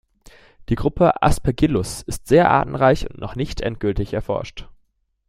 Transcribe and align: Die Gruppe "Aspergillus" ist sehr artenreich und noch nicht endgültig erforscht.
Die 0.69 0.73
Gruppe 0.73 1.21
"Aspergillus" 1.21 2.01
ist 2.01 2.25
sehr 2.27 2.49
artenreich 2.49 3.07
und 3.07 3.19
noch 3.19 3.35
nicht 3.35 3.61
endgültig 3.61 4.13
erforscht. 4.13 4.67